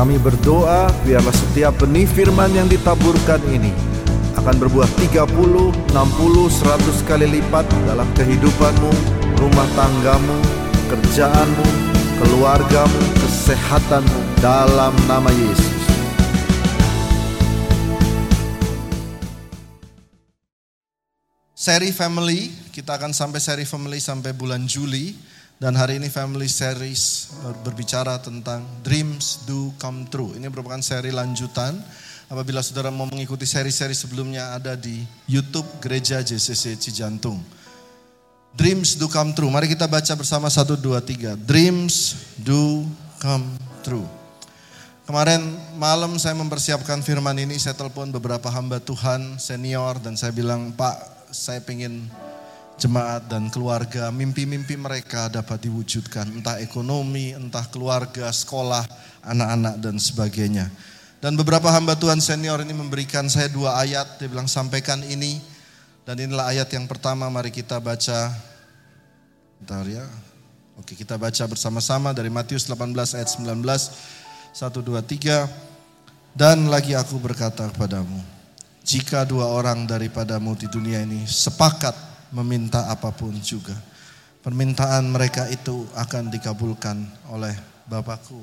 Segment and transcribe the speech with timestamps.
[0.00, 3.68] Kami berdoa biarlah setiap benih firman yang ditaburkan ini
[4.32, 8.92] akan berbuah 30, 60, 100 kali lipat dalam kehidupanmu,
[9.36, 10.40] rumah tanggamu,
[10.88, 11.66] kerjaanmu,
[12.16, 15.68] keluargamu, kesehatanmu dalam nama Yesus.
[21.52, 25.12] Seri Family, kita akan sampai seri Family sampai bulan Juli.
[25.60, 30.32] Dan hari ini Family Series berbicara tentang Dreams Do Come True.
[30.40, 31.76] Ini merupakan seri lanjutan.
[32.32, 37.44] Apabila saudara mau mengikuti seri-seri sebelumnya ada di YouTube Gereja JCC Cijantung.
[38.56, 39.52] Dreams do come true.
[39.52, 41.36] Mari kita baca bersama satu dua tiga.
[41.36, 42.88] Dreams do
[43.20, 43.52] come
[43.84, 44.08] true.
[45.04, 45.44] Kemarin
[45.76, 51.28] malam saya mempersiapkan firman ini, saya telepon beberapa hamba Tuhan senior dan saya bilang, Pak
[51.36, 52.08] saya ingin
[52.80, 56.40] jemaat dan keluarga, mimpi-mimpi mereka dapat diwujudkan.
[56.40, 58.88] Entah ekonomi, entah keluarga, sekolah,
[59.20, 60.66] anak-anak dan sebagainya.
[61.20, 65.36] Dan beberapa hamba Tuhan senior ini memberikan saya dua ayat, dia bilang sampaikan ini.
[66.08, 68.32] Dan inilah ayat yang pertama, mari kita baca.
[69.60, 70.08] Bentar ya.
[70.80, 73.60] Oke kita baca bersama-sama dari Matius 18 ayat 19.
[74.56, 75.44] 1, 2, 3.
[76.32, 78.16] Dan lagi aku berkata kepadamu,
[78.80, 83.74] jika dua orang daripadamu di dunia ini sepakat meminta apa pun juga.
[84.40, 86.96] Permintaan mereka itu akan dikabulkan
[87.28, 87.52] oleh
[87.84, 88.40] Bapakku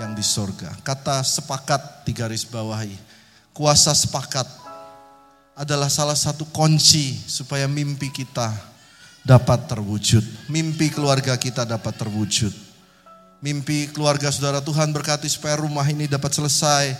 [0.00, 0.72] yang di sorga.
[0.82, 2.96] Kata sepakat di garis bawahi.
[3.52, 4.48] Kuasa sepakat
[5.52, 8.48] adalah salah satu kunci supaya mimpi kita
[9.22, 10.24] dapat terwujud.
[10.48, 12.50] Mimpi keluarga kita dapat terwujud.
[13.42, 16.94] Mimpi keluarga saudara Tuhan berkati supaya rumah ini dapat selesai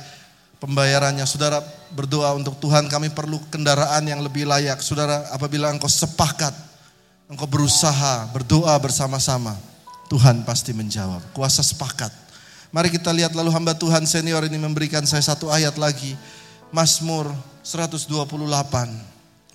[0.62, 1.26] pembayarannya.
[1.26, 1.58] Saudara
[1.90, 4.78] berdoa untuk Tuhan kami perlu kendaraan yang lebih layak.
[4.78, 6.54] Saudara apabila engkau sepakat,
[7.26, 9.58] engkau berusaha, berdoa bersama-sama.
[10.06, 11.34] Tuhan pasti menjawab.
[11.34, 12.14] Kuasa sepakat.
[12.70, 16.14] Mari kita lihat lalu hamba Tuhan senior ini memberikan saya satu ayat lagi.
[16.70, 17.28] Mazmur
[17.64, 18.08] 128.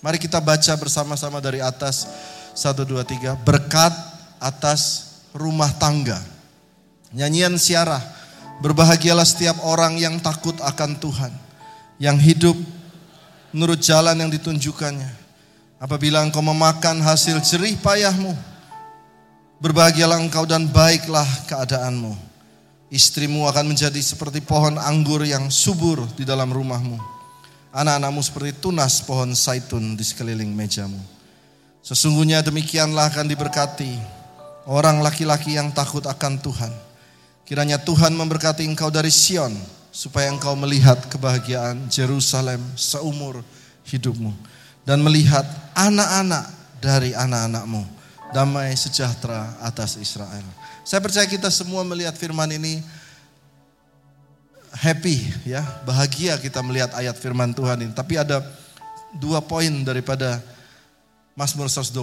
[0.04, 2.06] Mari kita baca bersama-sama dari atas.
[2.58, 3.38] 1, 2, 3.
[3.46, 3.94] Berkat
[4.42, 6.18] atas rumah tangga.
[7.14, 8.17] Nyanyian siarah.
[8.58, 11.34] Berbahagialah setiap orang yang takut akan Tuhan.
[12.02, 12.58] Yang hidup
[13.54, 15.12] menurut jalan yang ditunjukkannya.
[15.78, 18.34] Apabila engkau memakan hasil jerih payahmu.
[19.62, 22.14] Berbahagialah engkau dan baiklah keadaanmu.
[22.90, 26.98] Istrimu akan menjadi seperti pohon anggur yang subur di dalam rumahmu.
[27.76, 30.98] Anak-anakmu seperti tunas pohon saitun di sekeliling mejamu.
[31.84, 33.92] Sesungguhnya demikianlah akan diberkati
[34.68, 36.87] orang laki-laki yang takut akan Tuhan.
[37.48, 39.56] Kiranya Tuhan memberkati engkau dari Sion
[39.88, 43.40] supaya engkau melihat kebahagiaan Jerusalem seumur
[43.88, 44.36] hidupmu
[44.84, 46.44] dan melihat anak-anak
[46.84, 47.88] dari anak-anakmu
[48.36, 50.44] damai sejahtera atas Israel.
[50.84, 52.84] Saya percaya kita semua melihat firman ini
[54.76, 57.96] happy ya, bahagia kita melihat ayat firman Tuhan ini.
[57.96, 58.44] Tapi ada
[59.16, 60.44] dua poin daripada
[61.32, 61.96] Mazmur 128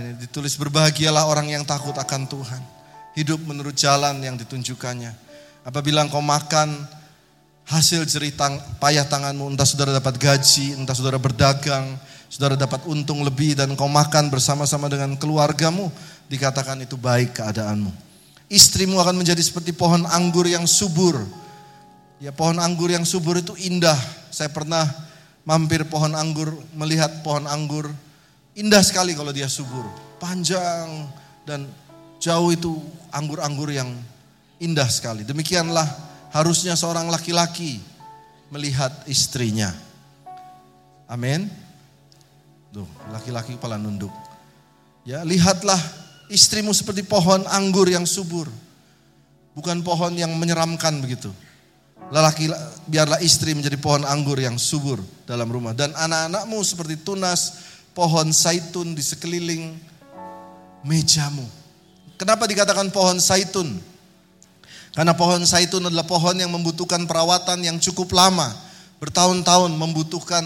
[0.00, 2.62] ini ditulis berbahagialah orang yang takut akan Tuhan.
[3.16, 5.08] Hidup menurut jalan yang ditunjukkannya.
[5.64, 6.84] Apabila engkau makan
[7.66, 11.98] hasil jerih tang, payah tanganmu, entah saudara dapat gaji, entah saudara berdagang,
[12.30, 15.90] saudara dapat untung lebih dan engkau makan bersama-sama dengan keluargamu,
[16.30, 17.90] dikatakan itu baik keadaanmu.
[18.46, 21.18] Istrimu akan menjadi seperti pohon anggur yang subur.
[22.22, 23.98] Ya pohon anggur yang subur itu indah.
[24.30, 24.86] Saya pernah
[25.42, 27.90] mampir pohon anggur, melihat pohon anggur.
[28.54, 29.82] Indah sekali kalau dia subur.
[30.22, 31.10] Panjang
[31.42, 31.66] dan
[32.22, 32.78] jauh itu
[33.16, 33.88] anggur-anggur yang
[34.60, 35.24] indah sekali.
[35.24, 35.88] Demikianlah
[36.36, 37.80] harusnya seorang laki-laki
[38.52, 39.72] melihat istrinya.
[41.08, 41.48] Amin.
[42.76, 44.12] Tuh, laki-laki kepala nunduk.
[45.08, 45.78] Ya, lihatlah
[46.28, 48.50] istrimu seperti pohon anggur yang subur.
[49.56, 51.32] Bukan pohon yang menyeramkan begitu.
[52.12, 52.52] Lelaki
[52.86, 57.64] biarlah istri menjadi pohon anggur yang subur dalam rumah dan anak-anakmu seperti tunas
[57.96, 59.74] pohon saitun di sekeliling
[60.84, 61.42] mejamu.
[62.16, 63.76] Kenapa dikatakan pohon saitun?
[64.96, 68.48] Karena pohon saitun adalah pohon yang membutuhkan perawatan yang cukup lama,
[68.96, 70.40] bertahun-tahun membutuhkan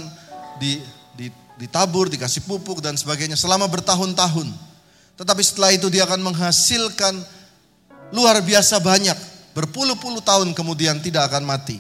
[0.59, 0.83] di,
[1.15, 4.51] di, ditabur, dikasih pupuk dan sebagainya selama bertahun-tahun.
[5.15, 7.15] Tetapi setelah itu dia akan menghasilkan
[8.11, 9.15] luar biasa banyak
[9.55, 11.79] berpuluh-puluh tahun kemudian tidak akan mati.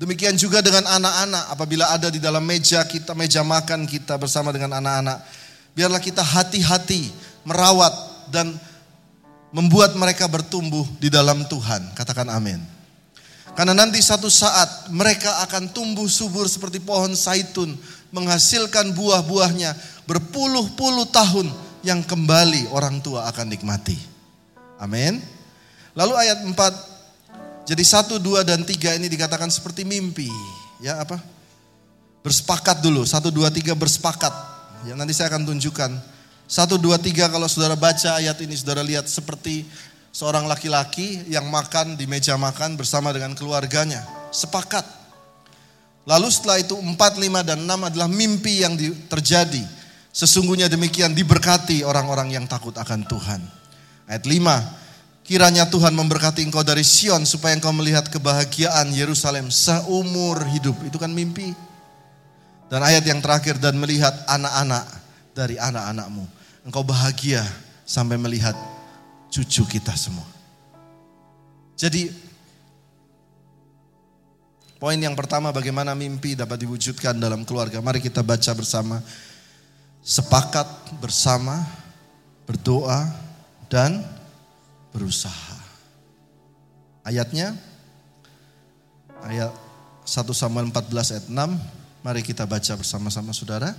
[0.00, 4.80] Demikian juga dengan anak-anak apabila ada di dalam meja kita, meja makan kita bersama dengan
[4.80, 5.20] anak-anak.
[5.76, 7.12] Biarlah kita hati-hati
[7.44, 7.92] merawat
[8.32, 8.56] dan
[9.50, 11.94] membuat mereka bertumbuh di dalam Tuhan.
[11.94, 12.62] Katakan amin.
[13.54, 17.74] Karena nanti satu saat mereka akan tumbuh subur seperti pohon saitun.
[18.10, 19.74] Menghasilkan buah-buahnya
[20.06, 21.46] berpuluh-puluh tahun
[21.86, 23.94] yang kembali orang tua akan nikmati.
[24.82, 25.22] Amin.
[25.94, 26.90] Lalu ayat 4,
[27.70, 30.26] Jadi satu, dua, dan tiga ini dikatakan seperti mimpi.
[30.82, 31.22] Ya apa?
[32.26, 33.06] Bersepakat dulu.
[33.06, 34.32] Satu, dua, tiga bersepakat.
[34.90, 35.90] Ya nanti saya akan tunjukkan.
[36.50, 39.62] Satu, dua, tiga kalau saudara baca ayat ini saudara lihat seperti
[40.10, 44.02] seorang laki-laki yang makan di meja makan bersama dengan keluarganya.
[44.34, 44.82] Sepakat.
[46.10, 48.74] Lalu setelah itu empat, lima, dan enam adalah mimpi yang
[49.06, 49.62] terjadi.
[50.10, 53.38] Sesungguhnya demikian diberkati orang-orang yang takut akan Tuhan.
[54.10, 54.58] Ayat lima,
[55.30, 60.74] Kiranya Tuhan memberkati engkau dari Sion supaya engkau melihat kebahagiaan Yerusalem seumur hidup.
[60.82, 61.54] Itu kan mimpi.
[62.66, 64.90] Dan ayat yang terakhir dan melihat anak-anak
[65.30, 66.39] dari anak-anakmu.
[66.64, 67.40] Engkau bahagia
[67.88, 68.52] sampai melihat
[69.32, 70.26] cucu kita semua.
[71.80, 72.12] Jadi
[74.76, 77.80] poin yang pertama bagaimana mimpi dapat diwujudkan dalam keluarga.
[77.80, 79.00] Mari kita baca bersama.
[80.00, 81.60] Sepakat bersama,
[82.48, 83.04] berdoa,
[83.68, 84.00] dan
[84.92, 85.56] berusaha.
[87.04, 87.56] Ayatnya
[89.24, 89.52] ayat
[90.04, 91.36] 1 Samuel 14 ayat 6.
[92.00, 93.76] Mari kita baca bersama-sama saudara.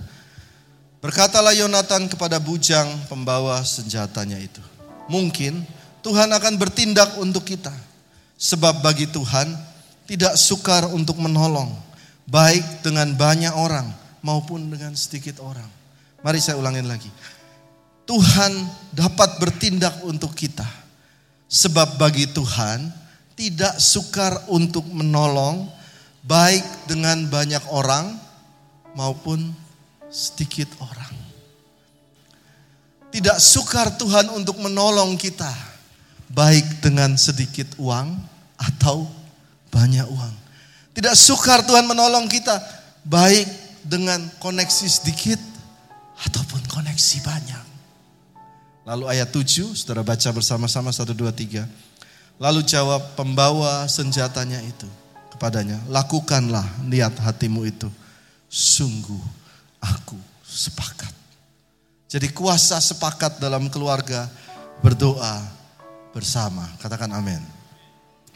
[1.02, 4.62] Berkatalah Yonatan kepada bujang pembawa senjatanya itu.
[5.10, 5.66] Mungkin
[6.00, 7.74] Tuhan akan bertindak untuk kita.
[8.38, 9.50] Sebab bagi Tuhan
[10.06, 11.74] tidak sukar untuk menolong.
[12.30, 13.90] Baik dengan banyak orang
[14.22, 15.66] maupun dengan sedikit orang.
[16.22, 17.10] Mari saya ulangin lagi.
[18.06, 18.54] Tuhan
[18.94, 20.82] dapat bertindak untuk kita
[21.52, 22.88] Sebab bagi Tuhan
[23.36, 25.68] tidak sukar untuk menolong
[26.24, 28.16] baik dengan banyak orang
[28.96, 29.52] maupun
[30.12, 31.16] sedikit orang.
[33.12, 35.48] Tidak sukar Tuhan untuk menolong kita
[36.32, 38.12] baik dengan sedikit uang
[38.56, 39.08] atau
[39.72, 40.34] banyak uang.
[40.92, 42.60] Tidak sukar Tuhan menolong kita
[43.08, 43.48] baik
[43.84, 45.40] dengan koneksi sedikit
[46.28, 47.64] ataupun koneksi banyak.
[48.82, 51.64] Lalu ayat 7, saudara baca bersama-sama 1, 2, 3.
[52.40, 54.88] Lalu jawab pembawa senjatanya itu
[55.36, 57.88] kepadanya, lakukanlah niat hatimu itu.
[58.52, 59.41] Sungguh
[59.82, 61.10] aku sepakat.
[62.06, 64.30] Jadi kuasa sepakat dalam keluarga
[64.78, 65.42] berdoa
[66.14, 66.68] bersama.
[66.78, 67.40] Katakan amin.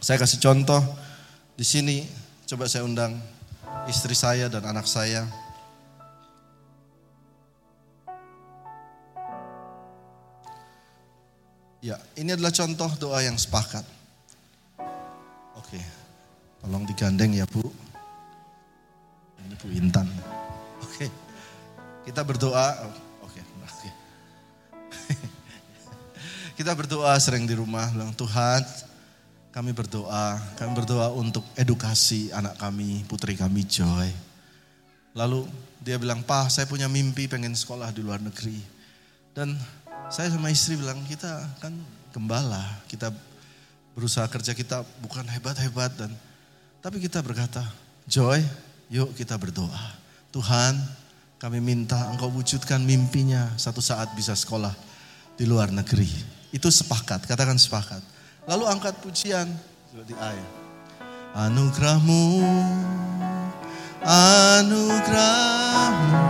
[0.03, 0.83] Saya kasih contoh
[1.57, 2.05] di sini
[2.45, 3.17] coba saya undang
[3.89, 5.25] istri saya dan anak saya
[11.87, 13.87] Ya, ini adalah contoh doa yang sepakat.
[15.55, 15.79] Oke,
[16.59, 17.63] tolong digandeng ya Bu.
[19.47, 20.11] Ini Bu Intan.
[20.83, 21.07] Oke,
[22.07, 22.87] kita berdoa.
[23.27, 23.89] Oke, oke.
[26.59, 28.63] kita berdoa sering di rumah, bilang Tuhan,
[29.51, 34.09] kami berdoa, kami berdoa untuk edukasi anak kami, putri kami Joy.
[35.19, 35.51] Lalu
[35.83, 38.63] dia bilang, Pak, saya punya mimpi pengen sekolah di luar negeri.
[39.35, 39.59] Dan
[40.09, 41.75] saya sama istri bilang kita kan
[42.15, 43.11] gembala, kita
[43.99, 46.13] berusaha kerja kita bukan hebat-hebat dan
[46.85, 47.65] tapi kita berkata,
[48.07, 48.39] Joy,
[48.93, 49.99] yuk kita berdoa.
[50.31, 50.79] Tuhan,
[51.37, 54.73] kami minta engkau wujudkan mimpinya satu saat bisa sekolah
[55.37, 56.09] di luar negeri.
[56.49, 58.01] Itu sepakat, katakan sepakat.
[58.49, 59.45] Lalu angkat pujian
[59.93, 60.49] di ayat.
[61.37, 62.41] Anugerahmu,
[64.01, 66.25] anugerahmu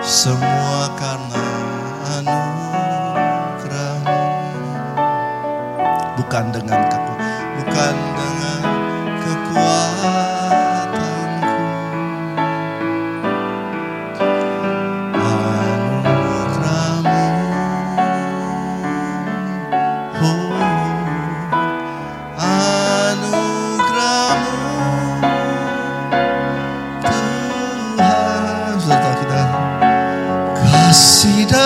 [0.00, 1.48] Semua karena
[2.16, 4.24] anugerahmu
[6.16, 8.07] Bukan dengan kekuatan Bukan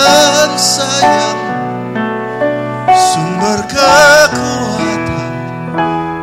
[0.03, 1.39] dan sayang
[2.91, 5.31] sumber kekuatan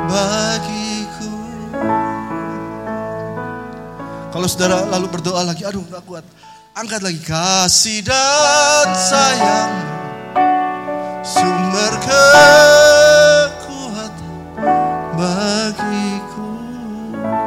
[0.04, 1.32] bagiku.
[4.30, 6.25] Kalau saudara lalu berdoa lagi, aduh gak kuat.
[6.76, 9.72] Angkat lagi kasih dan sayang
[11.25, 13.32] sumber kekuatan
[15.16, 16.52] bagiku.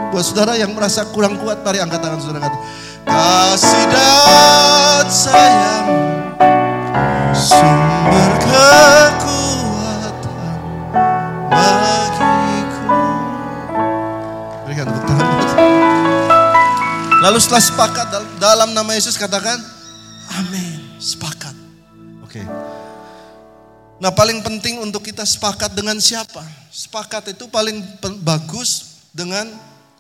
[0.10, 2.50] Buat saudara yang merasa kurang kuat, mari angkat tangan saudara
[3.04, 6.13] kasih dan sayang
[17.24, 19.56] Lalu setelah sepakat dalam nama Yesus katakan,
[20.44, 21.56] amin, sepakat.
[22.20, 22.44] Oke.
[24.04, 26.44] Nah paling penting untuk kita sepakat dengan siapa?
[26.68, 27.80] Sepakat itu paling
[28.28, 29.48] bagus dengan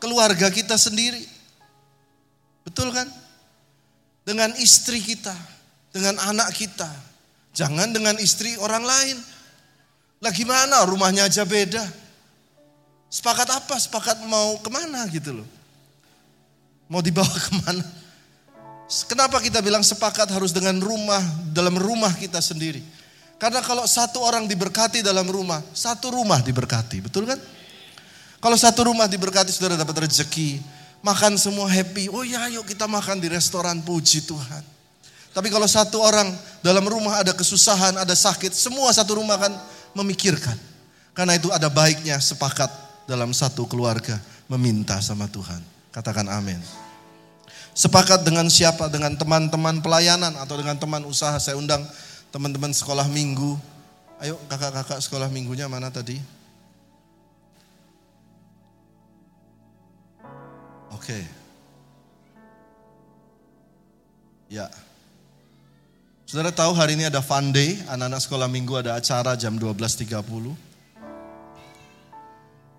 [0.03, 1.23] keluarga kita sendiri.
[2.67, 3.07] Betul kan?
[4.27, 5.31] Dengan istri kita,
[5.95, 6.91] dengan anak kita.
[7.55, 9.15] Jangan dengan istri orang lain.
[10.19, 11.87] Lah gimana rumahnya aja beda.
[13.07, 13.79] Sepakat apa?
[13.79, 15.62] Sepakat mau ke mana gitu loh.
[16.87, 17.83] Mau dibawa ke mana?
[19.09, 22.83] Kenapa kita bilang sepakat harus dengan rumah, dalam rumah kita sendiri?
[23.41, 27.39] Karena kalau satu orang diberkati dalam rumah, satu rumah diberkati, betul kan?
[28.43, 30.59] Kalau satu rumah diberkati, saudara dapat rezeki,
[31.03, 32.11] makan semua happy.
[32.11, 34.63] Oh ya, yuk kita makan di restoran, puji Tuhan.
[35.33, 36.29] Tapi kalau satu orang
[36.61, 39.51] dalam rumah ada kesusahan, ada sakit, semua satu rumah kan
[39.97, 40.55] memikirkan.
[41.17, 42.69] Karena itu ada baiknya sepakat
[43.09, 45.72] dalam satu keluarga meminta sama Tuhan.
[45.93, 46.57] Katakan amin.
[47.77, 48.89] Sepakat dengan siapa?
[48.89, 51.37] Dengan teman-teman pelayanan atau dengan teman usaha.
[51.37, 51.85] Saya undang
[52.33, 53.57] teman-teman sekolah minggu.
[54.17, 56.17] Ayo kakak-kakak sekolah minggunya mana tadi?
[60.93, 61.21] Oke.
[64.49, 64.69] Ya.
[66.25, 70.72] Saudara tahu hari ini ada fun day, anak-anak sekolah minggu ada acara jam 12.30.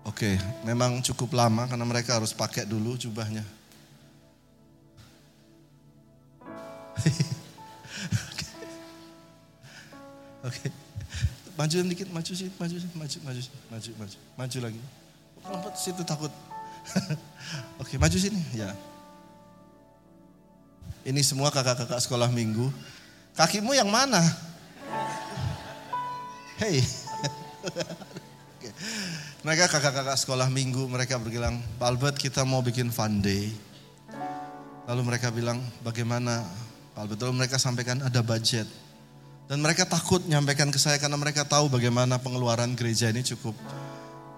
[0.05, 3.41] Oke, memang cukup lama karena mereka harus pakai dulu jubahnya.
[10.47, 10.69] Oke.
[11.57, 13.41] Maju sedikit, maju sih, maju sih, maju, maju,
[13.73, 14.81] maju, maju, maju lagi.
[15.41, 16.29] Lompat situ takut.
[17.81, 18.77] Oke, maju sini, ya.
[21.05, 22.69] Ini semua kakak-kakak sekolah minggu
[23.35, 24.23] Kakimu yang mana?
[26.55, 26.79] Hei.
[29.45, 33.53] mereka kakak-kakak sekolah minggu, mereka berbilang, Pak Albert kita mau bikin fun day.
[34.85, 36.45] Lalu mereka bilang, bagaimana
[36.93, 37.19] Pak Albert?
[37.25, 38.69] Lalu mereka sampaikan ada budget.
[39.45, 43.53] Dan mereka takut nyampaikan ke saya karena mereka tahu bagaimana pengeluaran gereja ini cukup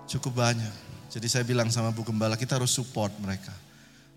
[0.08, 0.76] cukup banyak.
[1.08, 3.56] Jadi saya bilang sama Bu Gembala, kita harus support mereka.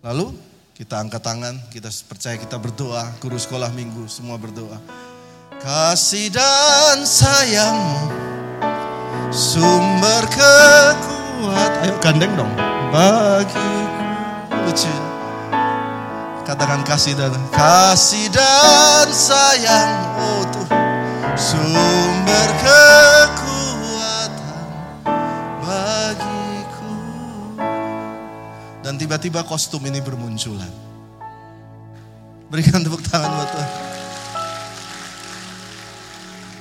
[0.03, 0.35] Lalu
[0.75, 4.83] kita angkat tangan, kita percaya kita berdoa, guru sekolah minggu semua berdoa.
[5.61, 8.20] Kasih dan sayangmu
[9.31, 11.87] sumber kekuatan.
[11.87, 12.51] Ayo gandeng dong.
[12.91, 13.63] Bagiku
[14.67, 14.91] lucu.
[16.43, 20.19] Katakan kasih dan kasih dan sayang.
[20.19, 20.67] Oh tuh
[21.39, 24.67] sumber kekuatan
[25.63, 26.95] bagiku.
[28.83, 30.75] Dan tiba-tiba kostum ini bermunculan.
[32.51, 33.71] Berikan tepuk tangan buat Tuhan.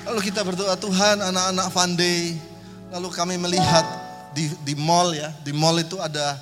[0.06, 2.49] Lalu kita berdoa Tuhan anak-anak Fande.
[2.90, 3.86] Lalu kami melihat
[4.34, 5.30] di, di mall ya.
[5.46, 6.38] Di mall itu ada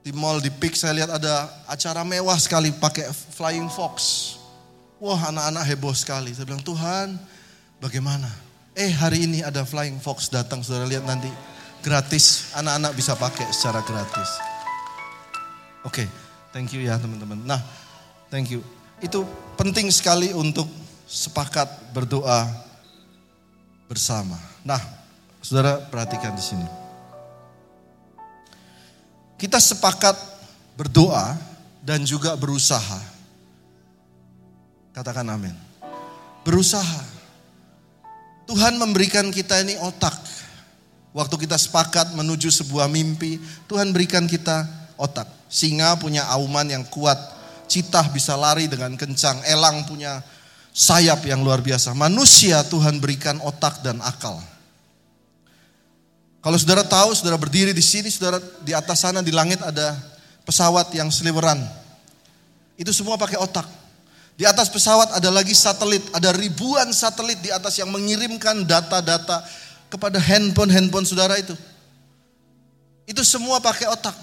[0.00, 3.96] di mall di Pik saya lihat ada acara mewah sekali pakai Flying Fox.
[4.96, 6.32] Wah anak-anak heboh sekali.
[6.32, 7.20] Saya bilang Tuhan
[7.80, 8.28] bagaimana?
[8.72, 11.28] Eh hari ini ada Flying Fox datang saudara lihat nanti
[11.84, 12.52] gratis.
[12.56, 14.30] Anak-anak bisa pakai secara gratis.
[15.80, 16.08] Oke, okay,
[16.52, 17.40] thank you ya teman-teman.
[17.44, 17.60] Nah,
[18.28, 18.60] thank you.
[19.00, 19.24] Itu
[19.56, 20.68] penting sekali untuk
[21.08, 22.44] sepakat berdoa
[23.88, 24.36] bersama.
[24.60, 24.99] Nah,
[25.40, 26.68] saudara perhatikan di sini.
[29.40, 30.16] Kita sepakat
[30.76, 31.32] berdoa
[31.80, 33.00] dan juga berusaha.
[34.92, 35.56] Katakan amin.
[36.44, 37.04] Berusaha.
[38.44, 40.12] Tuhan memberikan kita ini otak.
[41.10, 44.68] Waktu kita sepakat menuju sebuah mimpi, Tuhan berikan kita
[45.00, 45.26] otak.
[45.48, 47.16] Singa punya auman yang kuat.
[47.70, 49.40] Citah bisa lari dengan kencang.
[49.46, 50.20] Elang punya
[50.74, 51.96] sayap yang luar biasa.
[51.96, 54.38] Manusia Tuhan berikan otak dan akal.
[56.40, 59.92] Kalau saudara tahu, saudara berdiri di sini, saudara di atas sana di langit ada
[60.48, 61.60] pesawat yang seliweran.
[62.80, 63.68] Itu semua pakai otak.
[64.40, 69.44] Di atas pesawat ada lagi satelit, ada ribuan satelit di atas yang mengirimkan data-data
[69.92, 71.52] kepada handphone-handphone saudara itu.
[73.04, 74.16] Itu semua pakai otak.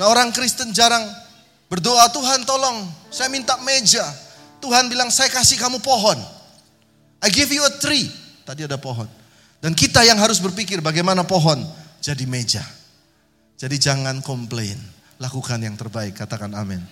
[0.00, 1.04] Nah orang Kristen jarang
[1.68, 4.06] berdoa, Tuhan tolong saya minta meja.
[4.64, 6.16] Tuhan bilang saya kasih kamu pohon.
[7.20, 8.08] I give you a tree.
[8.48, 9.23] Tadi ada pohon.
[9.64, 11.56] Dan kita yang harus berpikir bagaimana pohon
[12.04, 12.60] jadi meja.
[13.56, 14.76] Jadi jangan komplain.
[15.16, 16.20] Lakukan yang terbaik.
[16.20, 16.84] Katakan amin.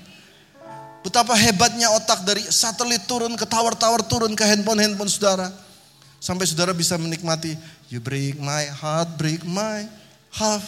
[1.05, 5.53] Betapa hebatnya otak dari satelit turun ke tower-tower turun ke handphone-handphone saudara.
[6.17, 7.61] Sampai saudara bisa menikmati.
[7.93, 9.85] You break my heart, break my
[10.33, 10.65] heart.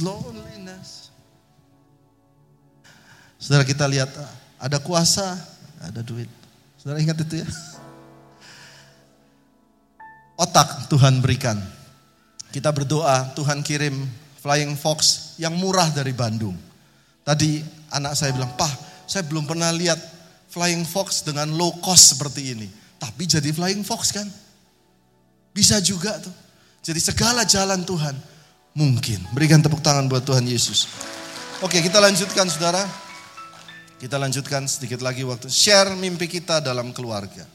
[0.00, 1.12] Loneliness.
[3.36, 4.08] Saudara kita lihat
[4.56, 5.36] ada kuasa,
[5.84, 6.32] ada duit.
[6.80, 7.48] Saudara ingat itu ya?
[10.44, 11.56] Otak Tuhan berikan.
[12.52, 14.04] Kita berdoa, Tuhan kirim
[14.44, 16.52] Flying Fox yang murah dari Bandung.
[17.24, 19.96] Tadi anak saya bilang, Pak, saya belum pernah lihat
[20.52, 22.68] Flying Fox dengan low cost seperti ini.
[23.00, 24.28] Tapi jadi Flying Fox kan?
[25.56, 26.34] Bisa juga tuh.
[26.84, 28.12] Jadi segala jalan Tuhan
[28.76, 29.24] mungkin.
[29.32, 30.86] Berikan tepuk tangan buat Tuhan Yesus.
[31.64, 32.84] Oke, kita lanjutkan saudara.
[33.96, 35.48] Kita lanjutkan sedikit lagi waktu.
[35.48, 37.48] Share mimpi kita dalam keluarga.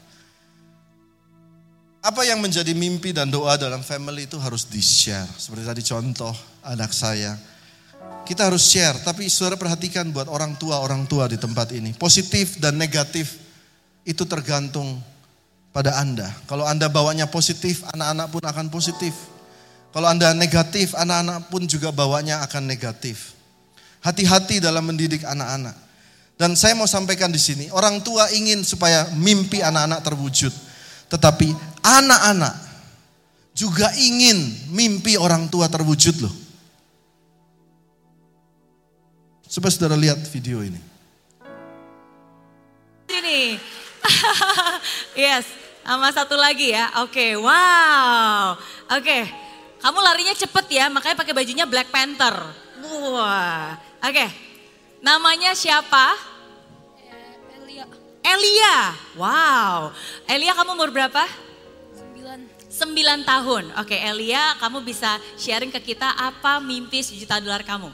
[2.00, 5.28] Apa yang menjadi mimpi dan doa dalam family itu harus di-share.
[5.36, 6.32] Seperti tadi contoh
[6.64, 7.36] anak saya.
[8.24, 11.92] Kita harus share, tapi saudara perhatikan buat orang tua-orang tua di tempat ini.
[11.92, 13.36] Positif dan negatif
[14.08, 14.96] itu tergantung
[15.76, 16.32] pada Anda.
[16.48, 19.12] Kalau Anda bawanya positif, anak-anak pun akan positif.
[19.92, 23.36] Kalau Anda negatif, anak-anak pun juga bawanya akan negatif.
[24.00, 25.76] Hati-hati dalam mendidik anak-anak.
[26.40, 30.54] Dan saya mau sampaikan di sini, orang tua ingin supaya mimpi anak-anak terwujud.
[31.10, 32.54] Tetapi anak-anak
[33.56, 36.34] juga ingin mimpi orang tua terwujud loh.
[39.50, 40.78] Coba saudara lihat video ini.
[43.10, 43.58] Ini.
[45.26, 45.44] yes,
[45.82, 47.02] sama satu lagi ya.
[47.02, 47.36] Oke, okay.
[47.36, 48.54] wow.
[48.94, 49.22] Oke, okay.
[49.82, 52.38] kamu larinya cepet ya, makanya pakai bajunya Black Panther.
[52.80, 53.74] Wah,
[54.06, 54.14] oke.
[54.14, 54.30] Okay.
[55.00, 56.14] Namanya siapa?
[57.50, 57.84] Elia.
[58.22, 58.76] Elia.
[59.18, 59.90] Wow.
[60.28, 61.24] Elia kamu umur berapa?
[62.20, 62.44] Sembilan.
[62.68, 63.64] Sembilan tahun.
[63.80, 67.88] Oke, Elia, kamu bisa sharing ke kita apa mimpi sejuta dolar kamu?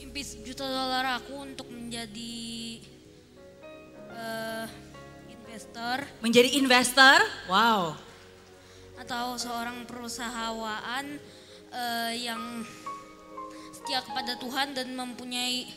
[0.00, 2.80] mimpi sejuta dolar aku untuk menjadi
[4.16, 4.64] uh,
[5.28, 6.08] investor.
[6.24, 7.20] Menjadi investor?
[7.52, 8.00] Wow.
[8.96, 11.04] Atau seorang perusahaan
[11.68, 12.64] uh, yang
[13.76, 15.68] setia kepada Tuhan dan mempunyai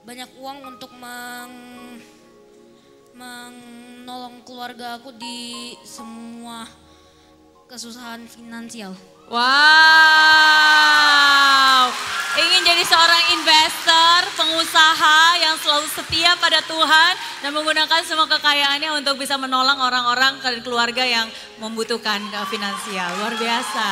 [0.00, 1.52] banyak uang untuk meng,
[3.12, 6.85] menolong keluarga aku di semua
[7.66, 8.94] kesusahan finansial.
[9.26, 9.42] Wow.
[12.36, 19.18] Ingin jadi seorang investor, pengusaha yang selalu setia pada Tuhan dan menggunakan semua kekayaannya untuk
[19.18, 21.26] bisa menolong orang-orang dan keluarga yang
[21.58, 23.08] membutuhkan uh, finansial.
[23.18, 23.88] Luar biasa.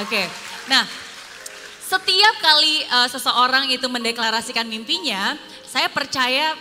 [0.00, 0.16] Oke.
[0.16, 0.24] Okay.
[0.70, 0.86] Nah,
[1.82, 5.36] setiap kali uh, seseorang itu mendeklarasikan mimpinya,
[5.66, 6.54] saya percaya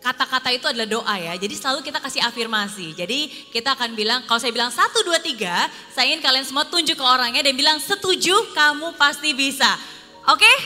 [0.00, 1.36] kata-kata itu adalah doa ya.
[1.36, 2.96] Jadi selalu kita kasih afirmasi.
[2.96, 6.96] Jadi kita akan bilang, kalau saya bilang satu, dua, tiga, saya ingin kalian semua tunjuk
[6.96, 9.68] ke orangnya dan bilang setuju kamu pasti bisa.
[10.28, 10.40] Oke?
[10.40, 10.56] Okay?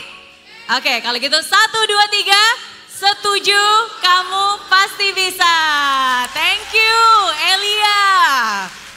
[0.65, 2.43] Oke, okay, kalau gitu satu, dua, tiga,
[2.89, 3.61] setuju
[4.01, 5.53] kamu pasti bisa.
[6.33, 6.97] Thank you
[7.53, 8.01] Elia.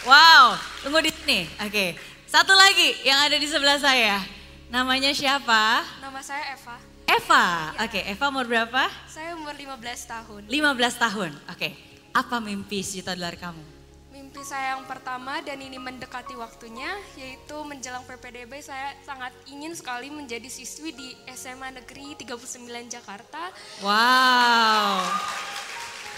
[0.09, 1.45] Wow, tunggu di sini.
[1.61, 1.89] Oke, okay.
[2.25, 4.25] satu lagi yang ada di sebelah saya.
[4.73, 5.85] Namanya siapa?
[6.01, 6.88] Nama saya Eva.
[7.09, 7.89] Eva, ya.
[7.89, 7.89] oke.
[7.89, 8.03] Okay.
[8.13, 8.85] Eva umur berapa?
[9.09, 10.43] Saya umur 15 tahun.
[10.45, 11.57] 15 tahun, oke.
[11.57, 11.73] Okay.
[12.13, 13.65] Apa mimpi sejuta dolar kamu?
[14.13, 20.13] Mimpi saya yang pertama dan ini mendekati waktunya, yaitu menjelang PPDB saya sangat ingin sekali
[20.13, 23.57] menjadi siswi di SMA Negeri 39 Jakarta.
[23.81, 25.09] Wow.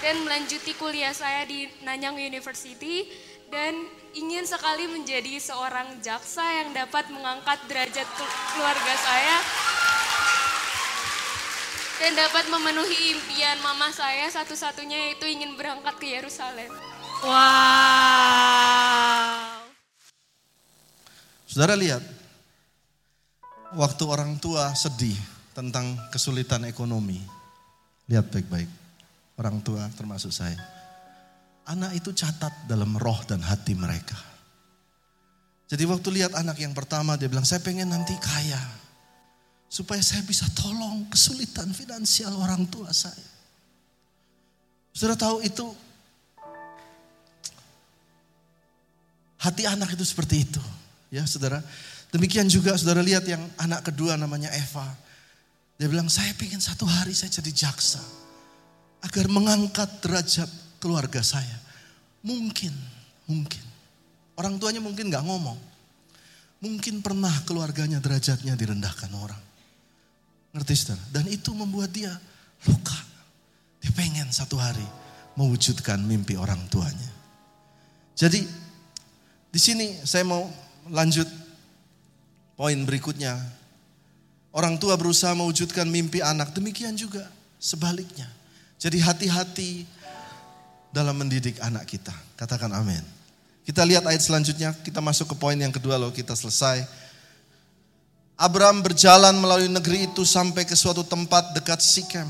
[0.02, 3.06] Dan melanjuti kuliah saya di Nanyang University
[3.46, 3.78] dan
[4.18, 8.08] ingin sekali menjadi seorang jaksa yang dapat mengangkat derajat
[8.54, 9.38] keluarga saya
[12.00, 16.72] dan dapat memenuhi impian mama saya satu-satunya yaitu ingin berangkat ke Yerusalem.
[17.20, 17.36] Wow.
[21.44, 22.00] Saudara lihat,
[23.76, 25.12] waktu orang tua sedih
[25.52, 27.20] tentang kesulitan ekonomi,
[28.08, 28.72] lihat baik-baik,
[29.36, 30.56] orang tua termasuk saya.
[31.68, 34.16] Anak itu catat dalam roh dan hati mereka.
[35.68, 38.58] Jadi waktu lihat anak yang pertama dia bilang, saya pengen nanti kaya
[39.70, 43.30] supaya saya bisa tolong kesulitan finansial orang tua saya.
[44.90, 45.62] Saudara tahu itu
[49.38, 50.62] hati anak itu seperti itu,
[51.14, 51.62] ya saudara.
[52.10, 54.82] Demikian juga saudara lihat yang anak kedua namanya Eva.
[55.78, 58.02] Dia bilang saya ingin satu hari saya jadi jaksa
[59.06, 60.50] agar mengangkat derajat
[60.82, 61.56] keluarga saya.
[62.26, 62.74] Mungkin,
[63.30, 63.64] mungkin.
[64.34, 65.56] Orang tuanya mungkin nggak ngomong.
[66.60, 69.49] Mungkin pernah keluarganya derajatnya direndahkan orang.
[70.50, 71.02] Ngerti saudara?
[71.14, 72.10] Dan itu membuat dia
[72.66, 72.98] luka.
[73.80, 74.84] Dia pengen satu hari
[75.38, 77.10] mewujudkan mimpi orang tuanya.
[78.18, 78.44] Jadi
[79.50, 80.44] di sini saya mau
[80.90, 81.26] lanjut
[82.58, 83.38] poin berikutnya.
[84.50, 87.22] Orang tua berusaha mewujudkan mimpi anak, demikian juga
[87.62, 88.26] sebaliknya.
[88.82, 89.86] Jadi hati-hati
[90.90, 92.10] dalam mendidik anak kita.
[92.34, 93.00] Katakan amin.
[93.62, 96.82] Kita lihat ayat selanjutnya, kita masuk ke poin yang kedua loh, kita selesai.
[98.40, 102.24] Abraham berjalan melalui negeri itu sampai ke suatu tempat dekat Sikem.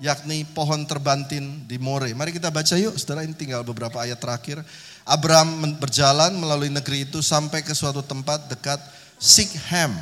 [0.00, 2.08] Yakni pohon terbantin di More.
[2.16, 4.64] Mari kita baca yuk, setelah ini tinggal beberapa ayat terakhir.
[5.04, 8.80] Abraham berjalan melalui negeri itu sampai ke suatu tempat dekat
[9.20, 9.92] Sikhem.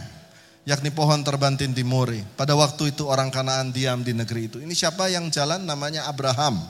[0.71, 2.23] Yakni pohon terbantin di More.
[2.39, 4.63] Pada waktu itu orang Kanaan diam di negeri itu.
[4.63, 5.67] Ini siapa yang jalan?
[5.67, 6.63] Namanya Abraham.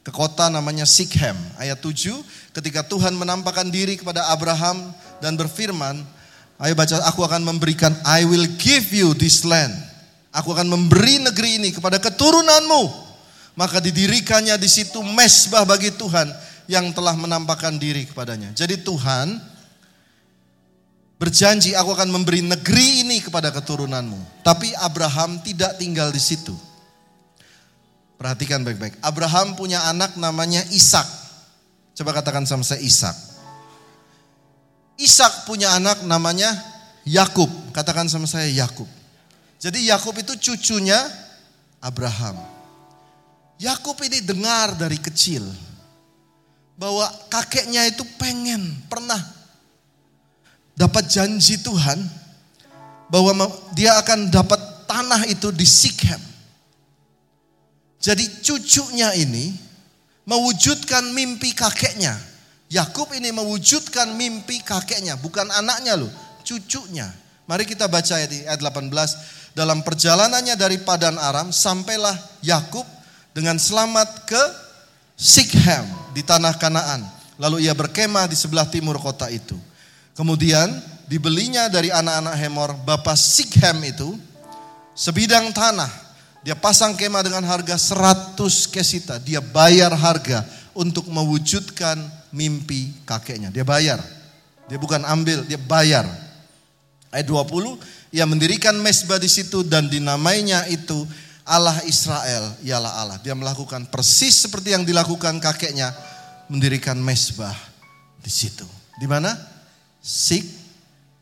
[0.00, 1.36] Ke kota namanya Sikhem.
[1.60, 2.24] Ayat 7,
[2.56, 6.23] ketika Tuhan menampakkan diri kepada Abraham dan berfirman,
[6.54, 9.74] Ayo baca, aku akan memberikan, I will give you this land.
[10.30, 13.06] Aku akan memberi negeri ini kepada keturunanmu.
[13.54, 16.26] Maka didirikannya di situ mesbah bagi Tuhan
[16.66, 18.50] yang telah menampakkan diri kepadanya.
[18.50, 19.38] Jadi Tuhan
[21.18, 24.42] berjanji aku akan memberi negeri ini kepada keturunanmu.
[24.42, 26.54] Tapi Abraham tidak tinggal di situ.
[28.18, 28.98] Perhatikan baik-baik.
[29.02, 31.06] Abraham punya anak namanya Ishak.
[31.94, 33.33] Coba katakan sama saya Ishak.
[34.98, 36.54] Ishak punya anak namanya
[37.02, 37.50] Yakub.
[37.74, 38.86] Katakan sama saya Yakub.
[39.58, 40.98] Jadi Yakub itu cucunya
[41.82, 42.38] Abraham.
[43.58, 45.46] Yakub ini dengar dari kecil
[46.74, 49.18] bahwa kakeknya itu pengen pernah
[50.74, 52.02] dapat janji Tuhan
[53.06, 53.46] bahwa
[53.78, 54.58] dia akan dapat
[54.90, 56.18] tanah itu di Sikhem.
[58.02, 59.54] Jadi cucunya ini
[60.28, 62.33] mewujudkan mimpi kakeknya.
[62.74, 66.10] Yakub ini mewujudkan mimpi kakeknya, bukan anaknya loh,
[66.42, 67.06] cucunya.
[67.46, 69.54] Mari kita baca ayat 18.
[69.54, 72.82] Dalam perjalanannya dari Padan Aram sampailah Yakub
[73.30, 74.42] dengan selamat ke
[75.14, 75.86] Sikhem
[76.18, 77.06] di tanah Kanaan.
[77.38, 79.54] Lalu ia berkemah di sebelah timur kota itu.
[80.18, 80.66] Kemudian
[81.06, 84.18] dibelinya dari anak-anak Hemor, bapak Sikhem itu,
[84.98, 85.90] sebidang tanah.
[86.42, 88.34] Dia pasang kemah dengan harga 100
[88.66, 89.22] kesita.
[89.22, 90.42] Dia bayar harga
[90.74, 92.02] untuk mewujudkan
[92.34, 93.54] mimpi kakeknya.
[93.54, 94.02] Dia bayar.
[94.66, 96.02] Dia bukan ambil, dia bayar.
[97.14, 97.78] Ayat 20,
[98.10, 101.06] ia mendirikan mesbah di situ dan dinamainya itu
[101.46, 103.18] Allah Israel ialah Allah.
[103.22, 105.94] Dia melakukan persis seperti yang dilakukan kakeknya,
[106.50, 107.54] mendirikan mesbah
[108.18, 108.66] di situ.
[108.98, 109.30] Di mana?
[110.02, 110.42] Sik.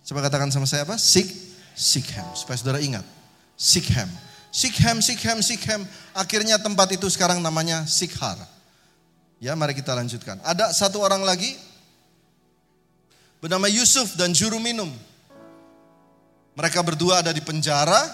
[0.09, 0.97] Coba katakan sama saya apa?
[0.97, 1.29] Sik.
[1.77, 2.25] Sikhem.
[2.33, 3.05] Supaya saudara ingat.
[3.59, 4.09] Sikhem.
[4.53, 5.81] Sikhem, Sikhem, Sikhem.
[6.13, 8.37] Akhirnya tempat itu sekarang namanya Sikhar.
[9.43, 10.39] Ya mari kita lanjutkan.
[10.47, 11.51] Ada satu orang lagi.
[13.43, 14.87] Bernama Yusuf dan juru minum.
[16.55, 18.07] Mereka berdua ada di penjara.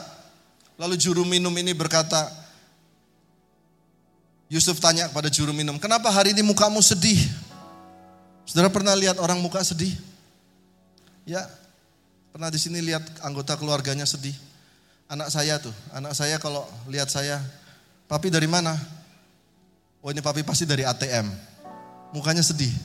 [0.81, 2.33] Lalu juru minum ini berkata,
[4.49, 7.19] Yusuf tanya kepada juru minum, kenapa hari ini mukamu sedih?
[8.49, 9.93] Saudara pernah lihat orang muka sedih?
[11.29, 11.45] Ya,
[12.33, 14.33] pernah di sini lihat anggota keluarganya sedih.
[15.11, 17.43] Anak saya tuh, anak saya kalau lihat saya,
[18.09, 18.79] papi dari mana?
[20.03, 21.27] Oh ini papi pasti dari ATM.
[22.15, 22.71] Mukanya sedih.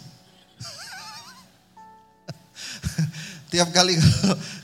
[3.53, 3.93] Tiap kali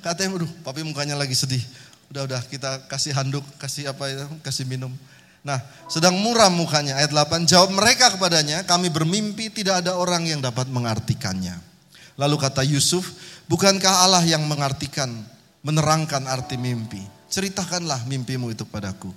[0.02, 1.62] ke ATM, aduh papi mukanya lagi sedih.
[2.10, 4.90] Udah udah kita kasih handuk, kasih apa ya, kasih minum.
[5.46, 7.00] Nah, sedang muram mukanya.
[7.00, 11.56] Ayat 8, jawab mereka kepadanya, kami bermimpi tidak ada orang yang dapat mengartikannya.
[12.20, 13.08] Lalu kata Yusuf,
[13.50, 15.10] Bukankah Allah yang mengartikan,
[15.66, 17.02] menerangkan arti mimpi?
[17.34, 19.10] Ceritakanlah mimpimu itu padaku.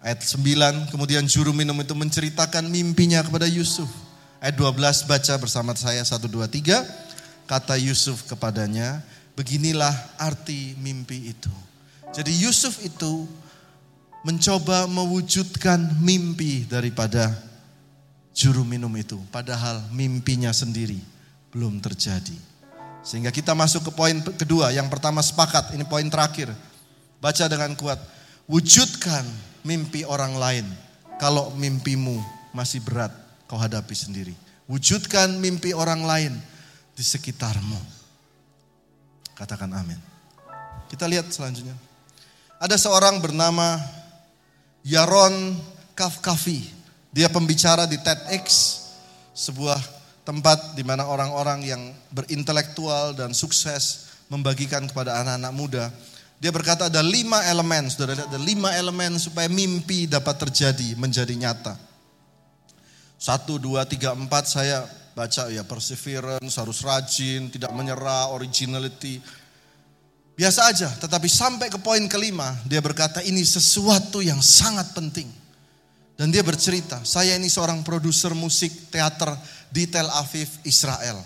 [0.00, 3.88] Ayat 9, kemudian juru minum itu menceritakan mimpinya kepada Yusuf.
[4.40, 6.80] Ayat 12 baca bersama saya 1, 2, 3.
[7.44, 9.04] Kata Yusuf kepadanya,
[9.36, 11.52] beginilah arti mimpi itu.
[12.16, 13.28] Jadi Yusuf itu
[14.24, 17.36] mencoba mewujudkan mimpi daripada
[18.32, 19.20] juru minum itu.
[19.28, 20.96] Padahal mimpinya sendiri
[21.52, 22.36] belum terjadi.
[23.04, 24.72] Sehingga kita masuk ke poin kedua.
[24.72, 26.48] Yang pertama sepakat, ini poin terakhir.
[27.20, 28.00] Baca dengan kuat.
[28.48, 29.28] Wujudkan
[29.66, 30.66] mimpi orang lain.
[31.20, 32.16] Kalau mimpimu
[32.56, 33.12] masih berat,
[33.44, 34.34] kau hadapi sendiri.
[34.70, 36.32] Wujudkan mimpi orang lain
[36.96, 37.80] di sekitarmu.
[39.36, 39.98] Katakan amin.
[40.88, 41.76] Kita lihat selanjutnya.
[42.60, 43.80] Ada seorang bernama
[44.84, 45.56] Yaron
[45.96, 46.68] Kafkafi.
[47.10, 48.46] Dia pembicara di TEDx,
[49.34, 49.80] sebuah
[50.22, 55.84] tempat di mana orang-orang yang berintelektual dan sukses membagikan kepada anak-anak muda.
[56.40, 61.76] Dia berkata ada lima elemen, sudah ada lima elemen supaya mimpi dapat terjadi, menjadi nyata.
[63.20, 69.20] Satu, dua, tiga, empat saya baca ya perseverance, harus rajin, tidak menyerah, originality.
[70.32, 75.28] Biasa aja, tetapi sampai ke poin kelima, dia berkata ini sesuatu yang sangat penting.
[76.16, 79.36] Dan dia bercerita, saya ini seorang produser musik teater
[79.68, 81.20] di Tel Aviv, Israel.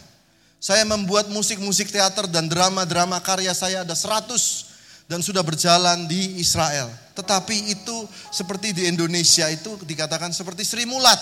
[0.59, 4.74] Saya membuat musik-musik teater dan drama-drama karya saya ada 100
[5.05, 6.89] dan sudah berjalan di Israel.
[7.15, 7.97] Tetapi itu
[8.33, 11.21] seperti di Indonesia itu dikatakan seperti Sri Mulat.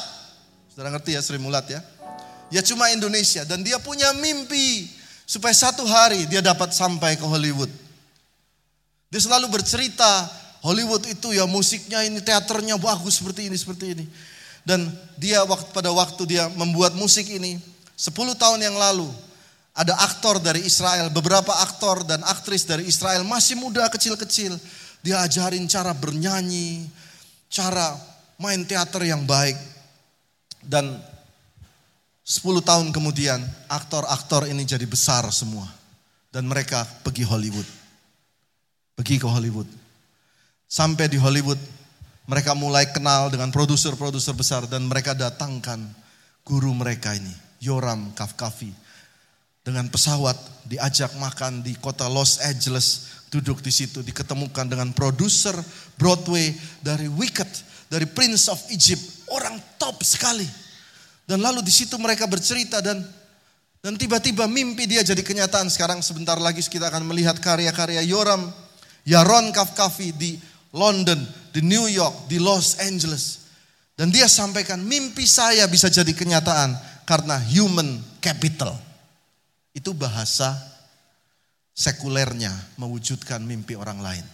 [0.73, 1.81] Sudah ngerti ya Sri Mulat ya?
[2.53, 4.89] Ya cuma Indonesia dan dia punya mimpi
[5.25, 7.69] supaya satu hari dia dapat sampai ke Hollywood.
[9.13, 10.29] Dia selalu bercerita
[10.65, 14.05] Hollywood itu ya musiknya ini teaternya bagus seperti ini seperti ini.
[14.63, 14.87] Dan
[15.19, 17.59] dia waktu pada waktu dia membuat musik ini
[17.99, 19.11] 10 tahun yang lalu
[19.73, 24.53] ada aktor dari Israel, beberapa aktor dan aktris dari Israel masih muda kecil-kecil.
[25.01, 26.87] Dia ajarin cara bernyanyi,
[27.49, 27.97] cara
[28.37, 29.57] main teater yang baik.
[30.63, 31.01] Dan
[32.23, 35.67] 10 tahun kemudian aktor-aktor ini jadi besar semua.
[36.29, 37.67] Dan mereka pergi Hollywood.
[38.93, 39.67] Pergi ke Hollywood.
[40.69, 41.59] Sampai di Hollywood
[42.29, 45.81] mereka mulai kenal dengan produser-produser besar dan mereka datangkan
[46.47, 48.71] guru mereka ini, Yoram Kafkafi.
[49.63, 50.35] Dengan pesawat
[50.67, 55.55] diajak makan di kota Los Angeles, duduk di situ diketemukan dengan produser
[55.95, 56.51] Broadway
[56.83, 57.51] dari Wicked,
[57.87, 60.47] dari Prince of Egypt, orang top sekali.
[61.23, 63.07] Dan lalu di situ mereka bercerita dan
[63.83, 65.67] dan tiba-tiba mimpi dia jadi kenyataan.
[65.67, 68.51] Sekarang sebentar lagi kita akan melihat karya-karya Yoram
[69.03, 70.39] Yaron Kafkafi di
[70.71, 71.19] London,
[71.51, 73.43] di New York, di Los Angeles.
[73.99, 78.79] Dan dia sampaikan mimpi saya bisa jadi kenyataan karena human capital.
[79.73, 80.53] Itu bahasa
[81.73, 84.25] sekulernya mewujudkan mimpi orang lain.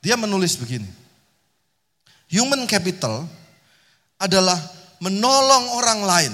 [0.00, 0.88] Dia menulis begini.
[2.32, 3.28] Human capital
[4.16, 4.56] adalah
[5.00, 6.32] menolong orang lain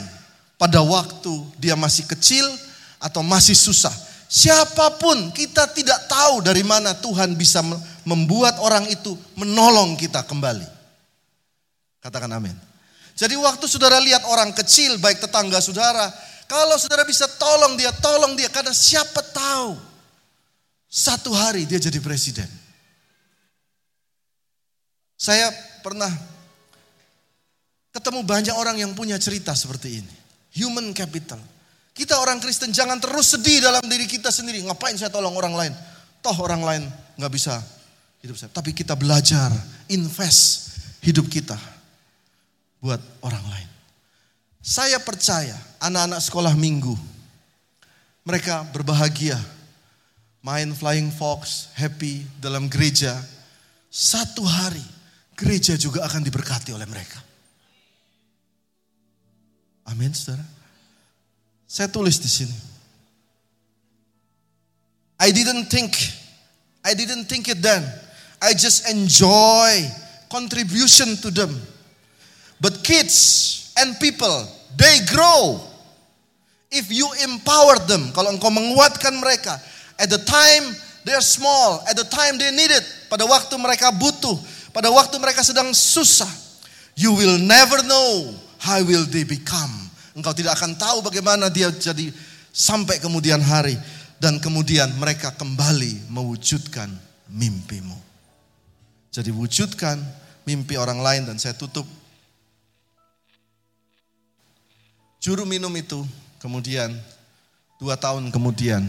[0.55, 2.47] pada waktu dia masih kecil
[3.03, 3.93] atau masih susah.
[4.31, 7.67] Siapa pun kita tidak tahu dari mana Tuhan bisa
[8.07, 10.67] membuat orang itu menolong kita kembali.
[11.99, 12.55] Katakan amin.
[13.19, 16.09] Jadi waktu saudara lihat orang kecil baik tetangga saudara
[16.51, 18.51] kalau saudara bisa tolong dia, tolong dia.
[18.51, 19.79] Karena siapa tahu
[20.91, 22.51] satu hari dia jadi presiden.
[25.15, 25.47] Saya
[25.87, 26.11] pernah
[27.95, 30.15] ketemu banyak orang yang punya cerita seperti ini.
[30.59, 31.39] Human capital.
[31.95, 34.59] Kita orang Kristen jangan terus sedih dalam diri kita sendiri.
[34.67, 35.73] Ngapain saya tolong orang lain?
[36.19, 36.83] Toh orang lain
[37.15, 37.63] nggak bisa
[38.27, 38.51] hidup saya.
[38.51, 39.55] Tapi kita belajar,
[39.87, 41.55] invest hidup kita
[42.83, 43.70] buat orang lain.
[44.61, 46.93] Saya percaya anak-anak sekolah minggu,
[48.29, 49.41] mereka berbahagia,
[50.45, 53.17] main flying fox, happy dalam gereja.
[53.89, 54.85] Satu hari
[55.33, 57.17] gereja juga akan diberkati oleh mereka.
[59.89, 60.45] Amin, saudara.
[61.65, 62.57] Saya tulis di sini.
[65.21, 65.97] I didn't think,
[66.85, 67.81] I didn't think it then.
[68.41, 69.89] I just enjoy
[70.29, 71.53] contribution to them.
[72.61, 75.61] But kids and people, they grow.
[76.71, 79.59] If you empower them, kalau engkau menguatkan mereka,
[79.99, 80.71] at the time
[81.03, 84.39] they're small, at the time they need it, pada waktu mereka butuh,
[84.71, 86.31] pada waktu mereka sedang susah,
[86.95, 88.31] you will never know
[88.63, 89.91] how will they become.
[90.15, 92.15] Engkau tidak akan tahu bagaimana dia jadi
[92.55, 93.75] sampai kemudian hari
[94.23, 96.87] dan kemudian mereka kembali mewujudkan
[97.27, 97.99] mimpimu.
[99.11, 99.99] Jadi wujudkan
[100.47, 101.83] mimpi orang lain dan saya tutup
[105.21, 106.01] Juru minum itu
[106.41, 106.89] kemudian
[107.77, 108.89] dua tahun kemudian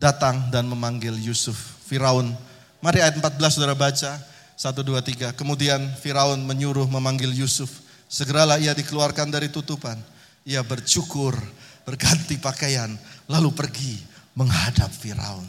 [0.00, 1.54] datang dan memanggil Yusuf.
[1.84, 2.32] Firaun,
[2.80, 4.16] mari ayat 14 saudara baca.
[4.56, 5.36] Satu, dua, tiga.
[5.36, 7.84] Kemudian Firaun menyuruh memanggil Yusuf.
[8.08, 10.00] Segeralah ia dikeluarkan dari tutupan.
[10.48, 11.36] Ia bercukur,
[11.84, 12.96] berganti pakaian,
[13.28, 14.00] lalu pergi
[14.32, 15.44] menghadap Firaun.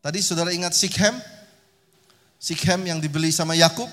[0.00, 1.12] Tadi saudara ingat Sikhem?
[2.40, 3.88] Sikhem yang dibeli sama Yakub?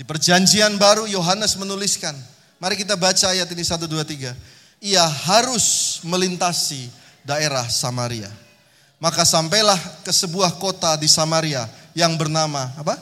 [0.00, 2.16] Di perjanjian baru Yohanes menuliskan.
[2.56, 4.32] Mari kita baca ayat ini 1, 2, 3.
[4.80, 6.88] Ia harus melintasi
[7.20, 8.32] daerah Samaria.
[8.96, 12.96] Maka sampailah ke sebuah kota di Samaria yang bernama apa?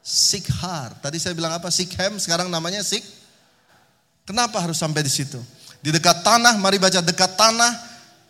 [0.00, 0.96] Sikhar.
[1.04, 1.68] Tadi saya bilang apa?
[1.68, 3.04] Sikhem, sekarang namanya Sik.
[4.24, 5.36] Kenapa harus sampai di situ?
[5.84, 7.76] Di dekat tanah, mari baca dekat tanah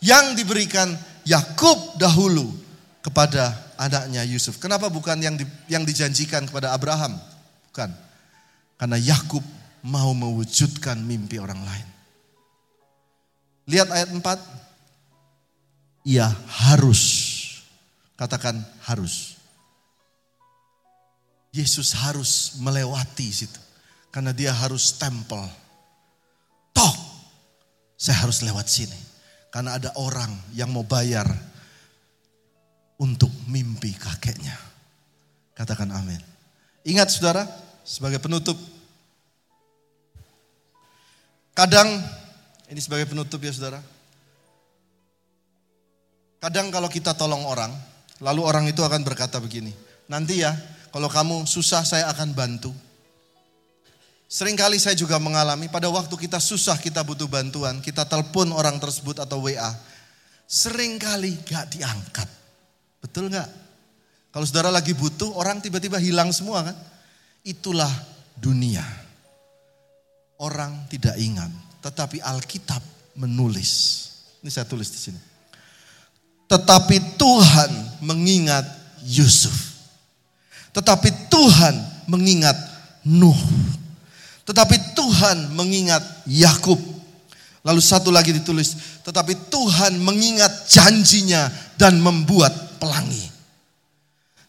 [0.03, 0.91] yang diberikan
[1.23, 2.51] Yakub dahulu
[2.99, 4.59] kepada anaknya Yusuf.
[4.59, 7.36] Kenapa bukan yang di, yang dijanjikan kepada Abraham?
[7.77, 7.93] Bukan.
[8.81, 9.45] Karena Yakub
[9.85, 11.89] mau mewujudkan mimpi orang lain.
[13.69, 14.25] Lihat ayat 4.
[16.09, 16.25] Ia
[16.65, 17.05] harus.
[18.17, 19.37] Katakan harus.
[21.53, 23.61] Yesus harus melewati situ.
[24.09, 25.45] Karena dia harus tempel.
[26.73, 26.97] Toh,
[27.93, 28.97] saya harus lewat sini.
[29.53, 31.29] Karena ada orang yang mau bayar
[32.97, 34.57] untuk mimpi kakeknya.
[35.53, 36.25] Katakan amin.
[36.87, 38.59] Ingat saudara, sebagai penutup.
[41.55, 41.87] Kadang,
[42.67, 43.79] ini sebagai penutup ya saudara.
[46.43, 47.73] Kadang kalau kita tolong orang,
[48.21, 49.73] lalu orang itu akan berkata begini.
[50.11, 50.53] Nanti ya,
[50.91, 52.75] kalau kamu susah saya akan bantu.
[54.27, 59.23] Seringkali saya juga mengalami pada waktu kita susah kita butuh bantuan, kita telepon orang tersebut
[59.23, 59.71] atau WA.
[60.51, 62.29] Seringkali gak diangkat.
[63.01, 63.47] Betul gak?
[64.35, 66.77] Kalau saudara lagi butuh, orang tiba-tiba hilang semua kan?
[67.47, 67.91] Itulah
[68.35, 68.83] dunia.
[70.37, 71.49] Orang tidak ingat,
[71.81, 72.83] tetapi Alkitab
[73.15, 74.03] menulis.
[74.43, 75.21] Ini saya tulis di sini.
[76.51, 77.71] Tetapi Tuhan
[78.03, 78.67] mengingat
[79.07, 79.55] Yusuf.
[80.75, 81.75] Tetapi Tuhan
[82.11, 82.59] mengingat
[83.07, 83.39] Nuh.
[84.45, 86.79] Tetapi Tuhan mengingat Yakub.
[87.67, 93.27] Lalu satu lagi ditulis, tetapi Tuhan mengingat janjinya dan membuat pelangi.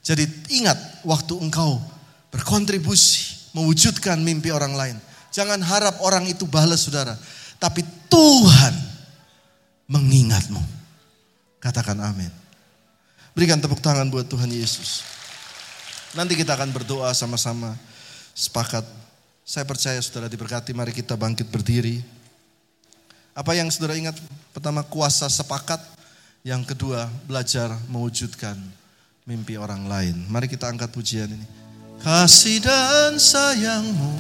[0.06, 1.82] Jadi ingat waktu engkau
[2.38, 4.97] berkontribusi, mewujudkan mimpi orang lain.
[5.34, 7.17] Jangan harap orang itu balas saudara.
[7.58, 8.73] Tapi Tuhan
[9.89, 10.62] mengingatmu.
[11.58, 12.30] Katakan amin.
[13.34, 15.02] Berikan tepuk tangan buat Tuhan Yesus.
[16.13, 17.73] Nanti kita akan berdoa sama-sama.
[18.38, 18.86] Sepakat.
[19.41, 20.73] Saya percaya saudara diberkati.
[20.73, 22.02] Mari kita bangkit berdiri.
[23.34, 24.17] Apa yang saudara ingat?
[24.54, 25.82] Pertama kuasa sepakat.
[26.45, 28.58] Yang kedua belajar mewujudkan
[29.26, 30.15] mimpi orang lain.
[30.30, 31.66] Mari kita angkat pujian ini.
[31.98, 34.14] Kasih dan sayangmu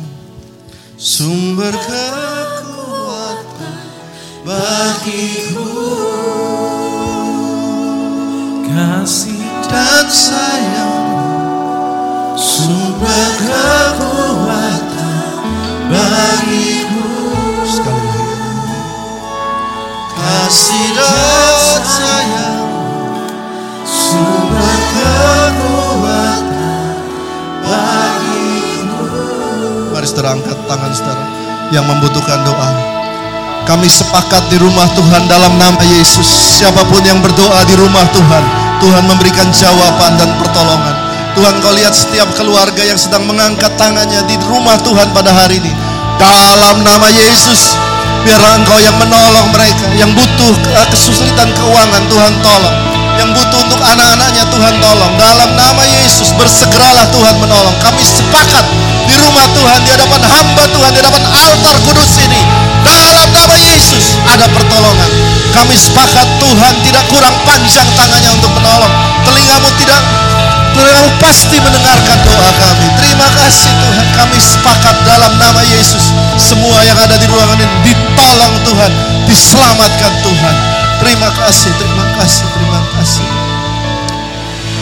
[0.97, 2.73] sumber kekuatan
[4.41, 5.61] bagiku.
[8.65, 11.05] Kasih dan sayang
[12.33, 15.37] sumber kekuatan
[15.93, 17.05] bagiku.
[20.17, 21.26] Kasih dan
[30.27, 31.25] saudara angkat tangan saudara
[31.71, 32.69] yang membutuhkan doa
[33.63, 36.23] kami sepakat di rumah Tuhan dalam nama Yesus.
[36.55, 38.43] Siapa pun yang berdoa di rumah Tuhan,
[38.79, 40.95] Tuhan memberikan jawaban dan pertolongan.
[41.35, 45.71] Tuhan kau lihat setiap keluarga yang sedang mengangkat tangannya di rumah Tuhan pada hari ini.
[46.15, 47.75] Dalam nama Yesus,
[48.23, 49.83] biarlah engkau yang menolong mereka.
[49.99, 50.55] Yang butuh
[50.87, 52.86] kesulitan keuangan, Tuhan tolong.
[53.17, 55.13] Yang butuh untuk anak-anaknya, Tuhan tolong.
[55.17, 57.75] Dalam nama Yesus, bersegeralah Tuhan menolong.
[57.81, 58.65] Kami sepakat
[59.09, 62.41] di rumah Tuhan, di hadapan hamba Tuhan, di hadapan altar kudus ini
[62.87, 65.09] dalam nama Yesus ada pertolongan.
[65.51, 68.93] Kami sepakat Tuhan tidak kurang panjang tangannya untuk menolong.
[69.25, 69.99] Telingamu tidak
[70.77, 72.85] Telingamu pasti mendengarkan doa kami.
[73.01, 74.05] Terima kasih Tuhan.
[74.13, 76.13] Kami sepakat dalam nama Yesus.
[76.37, 78.91] Semua yang ada di ruangan ini ditolong Tuhan.
[79.25, 80.86] Diselamatkan Tuhan.
[81.07, 83.27] Terima kasih, terima kasih, terima kasih.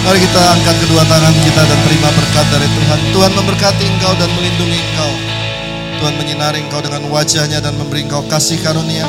[0.10, 3.00] Mari kita angkat kedua tangan kita dan terima berkat dari Tuhan.
[3.14, 5.12] Tuhan memberkati engkau dan melindungi engkau.
[6.02, 9.06] Tuhan menyinari engkau dengan wajahnya dan memberi engkau kasih karunia.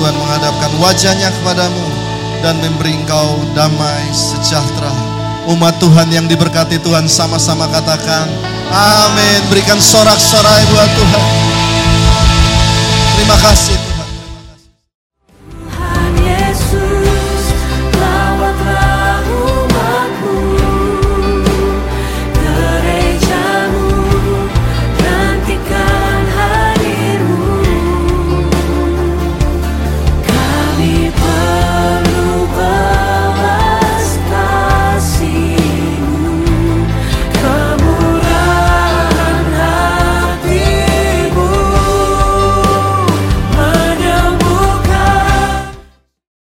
[0.00, 1.84] Tuhan menghadapkan wajahnya kepadamu
[2.40, 4.96] dan memberi engkau damai sejahtera.
[5.52, 8.24] Umat Tuhan yang diberkati Tuhan sama-sama katakan
[8.72, 9.44] amin.
[9.52, 11.24] Berikan sorak-sorai buat Tuhan.
[13.20, 13.87] Terima kasih.